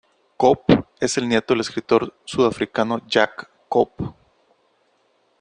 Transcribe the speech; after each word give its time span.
Cope 0.35 0.83
es 0.99 1.19
el 1.19 1.29
nieto 1.29 1.53
del 1.53 1.61
escritor 1.61 2.11
sudafricano 2.25 3.03
Jack 3.07 3.51
Cope. 3.69 4.15